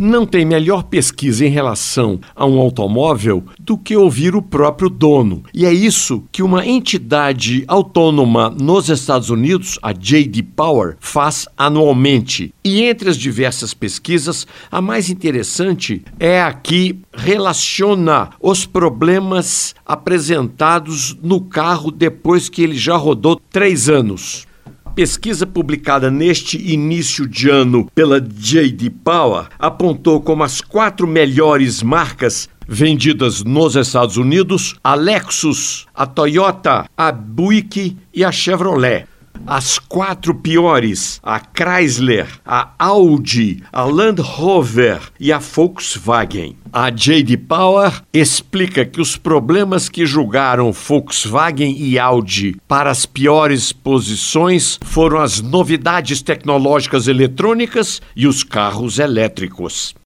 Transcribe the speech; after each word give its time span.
Não 0.00 0.24
tem 0.24 0.44
melhor 0.44 0.84
pesquisa 0.84 1.44
em 1.44 1.50
relação 1.50 2.20
a 2.36 2.46
um 2.46 2.60
automóvel 2.60 3.42
do 3.58 3.76
que 3.76 3.96
ouvir 3.96 4.36
o 4.36 4.40
próprio 4.40 4.88
dono. 4.88 5.42
E 5.52 5.66
é 5.66 5.72
isso 5.72 6.22
que 6.30 6.40
uma 6.40 6.64
entidade 6.64 7.64
autônoma 7.66 8.48
nos 8.48 8.88
Estados 8.88 9.28
Unidos, 9.28 9.76
a 9.82 9.92
J.D. 9.92 10.44
Power, 10.54 10.96
faz 11.00 11.48
anualmente. 11.56 12.54
E 12.62 12.82
entre 12.82 13.10
as 13.10 13.16
diversas 13.16 13.74
pesquisas, 13.74 14.46
a 14.70 14.80
mais 14.80 15.10
interessante 15.10 16.04
é 16.20 16.40
a 16.40 16.52
que 16.52 17.00
relaciona 17.12 18.30
os 18.40 18.64
problemas 18.64 19.74
apresentados 19.84 21.16
no 21.20 21.40
carro 21.40 21.90
depois 21.90 22.48
que 22.48 22.62
ele 22.62 22.78
já 22.78 22.96
rodou 22.96 23.40
três 23.50 23.88
anos. 23.88 24.46
Pesquisa 24.94 25.46
publicada 25.46 26.10
neste 26.10 26.56
início 26.56 27.26
de 27.26 27.48
ano 27.48 27.88
pela 27.94 28.20
J.D. 28.20 28.90
Power 29.04 29.46
apontou 29.58 30.20
como 30.20 30.42
as 30.42 30.60
quatro 30.60 31.06
melhores 31.06 31.82
marcas 31.82 32.48
vendidas 32.68 33.42
nos 33.42 33.76
Estados 33.76 34.16
Unidos 34.16 34.76
a 34.84 34.94
Lexus, 34.94 35.86
a 35.94 36.06
Toyota, 36.06 36.86
a 36.96 37.10
Buick 37.10 37.96
e 38.12 38.24
a 38.24 38.30
Chevrolet. 38.30 39.06
As 39.46 39.78
quatro 39.78 40.34
piores, 40.34 41.20
a 41.22 41.40
Chrysler, 41.40 42.28
a 42.44 42.72
Audi, 42.78 43.62
a 43.72 43.84
Land 43.84 44.20
Rover 44.20 45.00
e 45.18 45.32
a 45.32 45.38
Volkswagen. 45.38 46.56
A 46.70 46.90
J.D. 46.90 47.38
Power 47.38 48.02
explica 48.12 48.84
que 48.84 49.00
os 49.00 49.16
problemas 49.16 49.88
que 49.88 50.04
julgaram 50.04 50.70
Volkswagen 50.70 51.74
e 51.78 51.98
Audi 51.98 52.56
para 52.68 52.90
as 52.90 53.06
piores 53.06 53.72
posições 53.72 54.78
foram 54.84 55.18
as 55.18 55.40
novidades 55.40 56.20
tecnológicas 56.20 57.08
eletrônicas 57.08 58.02
e 58.14 58.26
os 58.26 58.44
carros 58.44 58.98
elétricos. 58.98 59.94